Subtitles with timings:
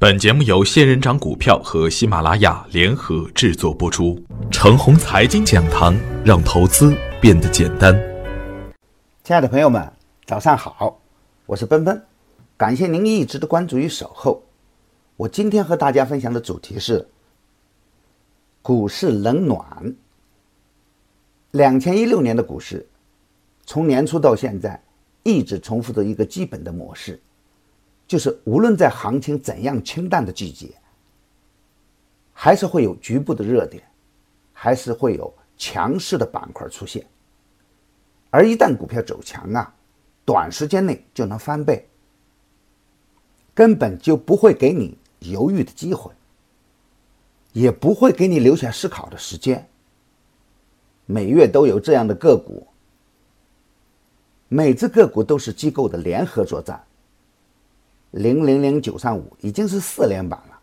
[0.00, 4.16] 本节目由仙人掌股票和喜马拉雅联合制作播出。
[4.48, 5.92] 程红财经讲堂，
[6.24, 7.92] 让投资变得简单。
[9.24, 9.92] 亲爱的朋友们，
[10.24, 11.00] 早上好，
[11.46, 12.00] 我是奔奔，
[12.56, 14.40] 感谢您一直的关注与守候。
[15.16, 17.08] 我今天和大家分享的主题是
[18.62, 19.96] 股市冷暖。
[21.50, 22.86] 两千一六年的股市，
[23.66, 24.80] 从年初到现在，
[25.24, 27.20] 一直重复着一个基本的模式。
[28.08, 30.74] 就是无论在行情怎样清淡的季节，
[32.32, 33.84] 还是会有局部的热点，
[34.54, 37.06] 还是会有强势的板块出现。
[38.30, 39.74] 而一旦股票走强啊，
[40.24, 41.86] 短时间内就能翻倍，
[43.54, 46.10] 根本就不会给你犹豫的机会，
[47.52, 49.68] 也不会给你留下思考的时间。
[51.04, 52.66] 每月都有这样的个股，
[54.48, 56.82] 每只个股都是机构的联合作战。
[58.10, 60.58] 零零零九三五已经是四连板了，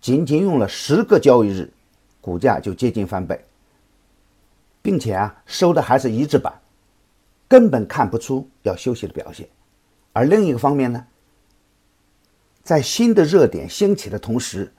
[0.00, 1.72] 仅仅用了十个交易日，
[2.20, 3.44] 股价就接近翻倍，
[4.82, 6.52] 并且啊收的还是一字板，
[7.46, 9.48] 根本看不出要休息的表现。
[10.12, 11.06] 而另一个方面呢，
[12.64, 14.72] 在新的热点兴起的同时，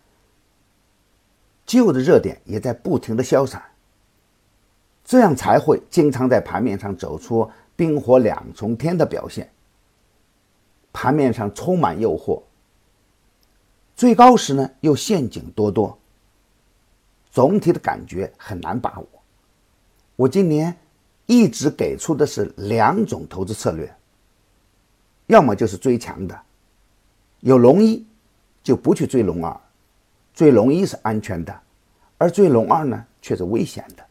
[1.65, 3.63] 旧的热点也在不停的消散，
[5.05, 9.49] 这样才会经常在盘面上走出冰火两重天的表现。
[10.93, 12.41] 盘面上充满诱惑，
[13.95, 15.97] 最高时呢又陷阱多多，
[17.31, 19.07] 总体的感觉很难把握。
[20.17, 20.75] 我今年
[21.25, 23.95] 一直给出的是两种投资策略，
[25.27, 26.39] 要么就是追强的，
[27.39, 28.05] 有龙一
[28.61, 29.57] 就不去追龙二，
[30.33, 31.57] 追龙一是安全的，
[32.17, 34.03] 而追龙二呢却是危险的。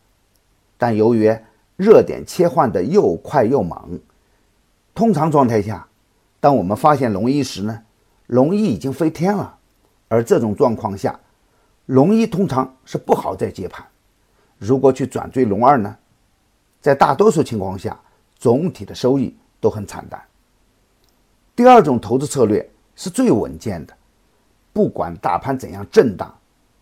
[0.79, 1.31] 但由于
[1.77, 4.01] 热点切换的又快又猛，
[4.95, 5.87] 通常状态下。
[6.41, 7.83] 当我们发现龙一时呢，
[8.29, 9.59] 龙一已经飞天了，
[10.09, 11.21] 而这种状况下，
[11.87, 13.87] 龙一通常是不好再接盘。
[14.57, 15.95] 如果去转追龙二呢，
[16.81, 18.01] 在大多数情况下，
[18.39, 20.19] 总体的收益都很惨淡。
[21.55, 23.95] 第二种投资策略是最稳健的，
[24.73, 26.35] 不管大盘怎样震荡，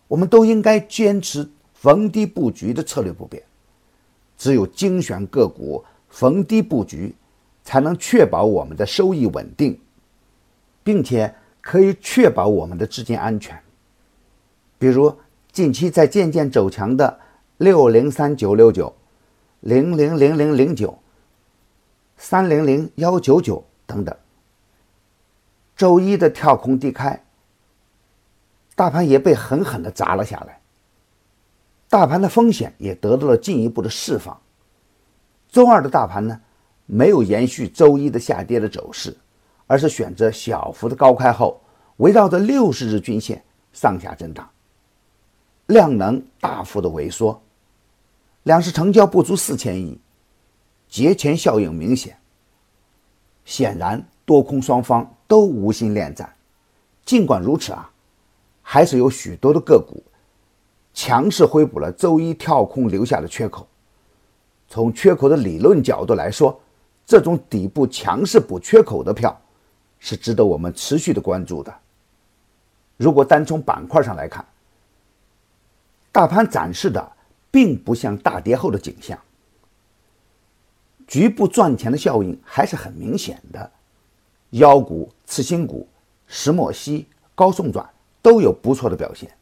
[0.07, 3.43] 我们都应该坚持逢低布局的策略不变。
[4.37, 7.13] 只有精选个股，逢低布局。
[7.69, 9.79] 才能确保我们的收益稳定，
[10.83, 13.63] 并且可以确保我们的资金安全。
[14.79, 15.15] 比如
[15.53, 17.21] 近期在渐渐走强的
[17.59, 18.97] 六零三九六九、
[19.61, 20.99] 零零零零零九、
[22.17, 24.17] 三零零幺九九等等，
[25.77, 27.23] 周一的跳空低开，
[28.75, 30.59] 大盘也被狠狠的砸了下来，
[31.91, 34.41] 大盘的风险也得到了进一步的释放。
[35.51, 36.41] 周二的大盘呢？
[36.91, 39.15] 没有延续周一的下跌的走势，
[39.67, 41.61] 而是选择小幅的高开后，
[41.99, 43.45] 围绕着六十日均线
[43.75, 44.49] 上下震荡，
[45.67, 47.39] 量能大幅的萎缩，
[48.45, 50.01] 两市成交不足四千亿，
[50.89, 52.17] 节前效应明显。
[53.45, 56.33] 显然，多空双方都无心恋战。
[57.05, 57.91] 尽管如此啊，
[58.63, 60.03] 还是有许多的个股
[60.95, 63.69] 强势回补了周一跳空留下的缺口。
[64.69, 66.59] 从缺口的理论角度来说，
[67.09, 69.41] 这种底部强势补缺口的票，
[69.99, 71.75] 是值得我们持续的关注的。
[72.99, 74.45] 如果单从板块上来看，
[76.13, 77.13] 大盘展示的
[77.51, 79.19] 并不像大跌后的景象，
[81.07, 83.73] 局部赚钱的效应还是很明显的。
[84.51, 85.89] 妖股、次新股、
[86.27, 87.89] 石墨烯、高送转
[88.21, 89.35] 都有不错的表现。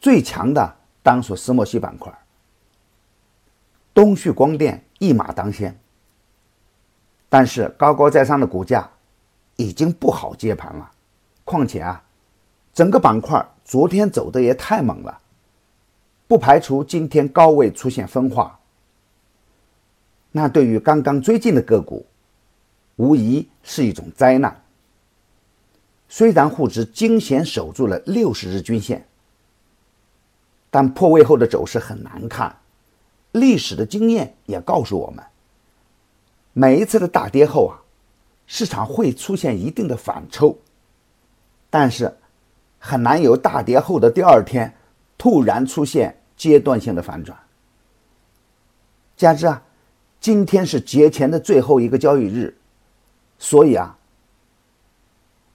[0.00, 2.12] 最强的当属石墨烯板块，
[3.94, 5.78] 东旭光电一马当先。
[7.32, 8.86] 但是高高在上的股价
[9.56, 10.92] 已经不好接盘了，
[11.44, 12.04] 况且啊，
[12.74, 15.18] 整个板块昨天走的也太猛了，
[16.28, 18.60] 不排除今天高位出现分化。
[20.30, 22.04] 那对于刚刚追进的个股，
[22.96, 24.54] 无疑是一种灾难。
[26.10, 29.06] 虽然沪指惊险守住了六十日均线，
[30.70, 32.54] 但破位后的走势很难看。
[33.30, 35.24] 历史的经验也告诉我们。
[36.52, 37.80] 每一次的大跌后啊，
[38.46, 40.58] 市场会出现一定的反抽，
[41.70, 42.14] 但是
[42.78, 44.74] 很难有大跌后的第二天
[45.16, 47.38] 突然出现阶段性的反转。
[49.16, 49.62] 加之啊，
[50.20, 52.54] 今天是节前的最后一个交易日，
[53.38, 53.96] 所以啊，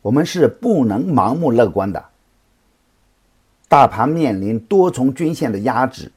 [0.01, 2.03] 我们是不能盲目乐观的。
[3.67, 6.11] 大盘面临多重均线的压制，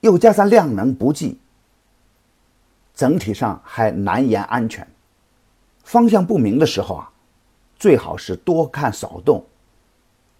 [0.00, 1.38] 又加上量能不济。
[2.96, 4.88] 整体上还难言安全，
[5.84, 7.12] 方向不明的时候啊，
[7.78, 9.44] 最好是多看少动，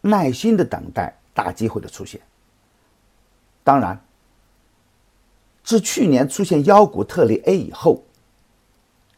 [0.01, 2.19] 耐心的等待大机会的出现。
[3.63, 4.03] 当然，
[5.63, 8.03] 自去年出现妖股特例 A 以后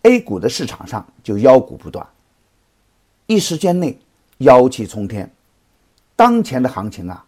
[0.03, 2.05] ，A 股的市场上就妖股不断，
[3.27, 3.97] 一时间内
[4.39, 5.33] 妖气冲天。
[6.17, 7.25] 当前的行情啊，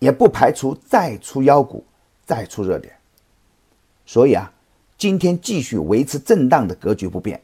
[0.00, 1.84] 也不排除再出妖股，
[2.24, 2.92] 再出热点。
[4.04, 4.52] 所以啊，
[5.00, 7.40] 今天继续维持震荡的格局不变，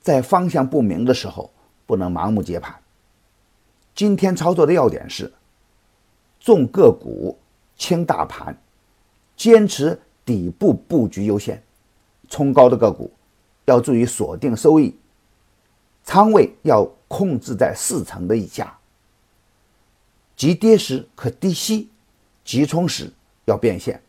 [0.00, 1.50] 在方向不明的时候。
[1.84, 2.80] 不能盲目接盘。
[3.96, 5.32] 今天操作的要点是：
[6.38, 7.36] 重个股，
[7.76, 8.56] 轻大盘，
[9.36, 11.60] 坚持底部布局优先。
[12.28, 13.10] 冲高的个股
[13.64, 14.94] 要注意锁定收益，
[16.04, 18.78] 仓位要控制在四成的以下。
[20.36, 21.90] 急跌时可低吸，
[22.44, 23.12] 急冲时
[23.46, 24.00] 要变现。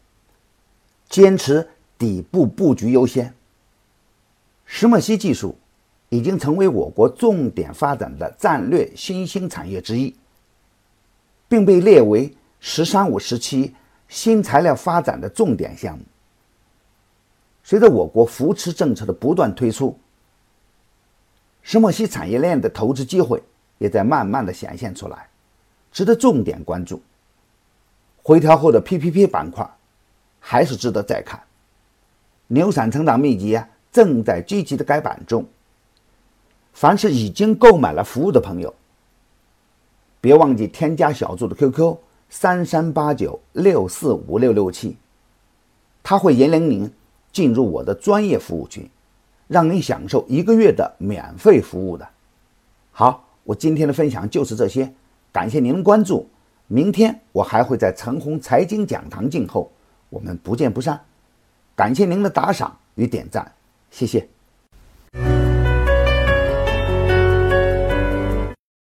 [1.10, 1.68] 坚持
[2.02, 3.34] 底部布局优先。
[4.66, 5.56] 石墨烯技术。
[6.14, 10.14] 已经成为我国重点发展的战略新兴产业之一，
[11.48, 13.74] 并被列为“十三五”时期
[14.10, 16.04] 新材料发展的重点项目。
[17.64, 19.98] 随着我国扶持政策的不断推出，
[21.62, 23.42] 石墨烯产业链的投资机会
[23.78, 25.30] 也在慢慢的显现出来，
[25.94, 27.02] 值得重点关注。
[28.22, 29.66] 回调后的 PPP 板块
[30.42, 31.42] 还是值得再看。
[32.54, 35.46] 牛散成长秘籍啊，正在积极的改版中。
[36.74, 38.74] 凡是已经购买了服务的朋友，
[40.20, 41.96] 别忘记添加小助的 QQ
[42.30, 44.98] 三三八九六四五六六七，
[46.04, 46.92] 他会引领您
[47.32, 48.90] 进入我的专业服务群，
[49.48, 52.06] 让您享受一个月的免费服务的。
[52.92, 54.94] 好，我今天的分享就是这些，
[55.32, 56.28] 感谢您的关注。
[56.68, 59.72] 明天我还会在陈红财经讲堂静候，
[60.10, 61.00] 我们不见不散。
[61.82, 63.54] 感谢您的打赏与点赞，
[63.90, 64.30] 谢谢。